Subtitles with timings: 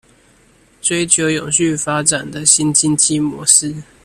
[0.81, 3.71] 追求永續發展的新經濟模式